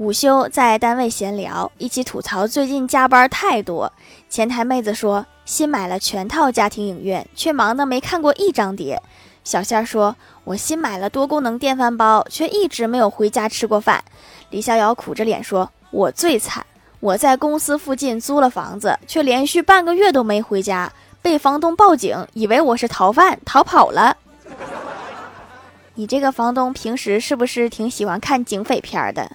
[0.00, 3.92] 午休在单位闲聊，一起吐槽最近加班太多。
[4.30, 9.02] 前台妹子说新买了全套家庭影院，却忙得没看过一张碟。
[9.44, 14.02] 小仙儿说：“我新买了多功能电饭煲，却一直没有回家吃过饭。”
[14.48, 16.64] 李逍遥苦着脸说：“我最惨，
[17.00, 20.90] 我在公司附近租了房子，却连续半个月都没回家，
[21.20, 24.16] 被房东报警，以为我是逃犯，逃跑了。”
[25.96, 29.30] 你这个房东平时是不是挺喜欢看警匪片的？